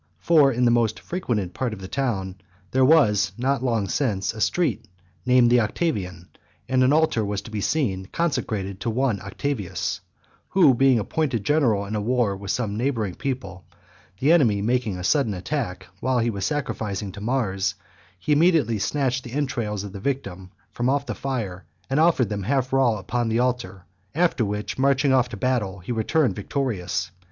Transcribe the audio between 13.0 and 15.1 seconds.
people, the enemy making a